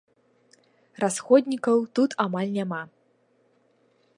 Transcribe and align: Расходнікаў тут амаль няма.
Расходнікаў 1.03 1.77
тут 1.99 2.17
амаль 2.25 2.51
няма. 2.57 2.81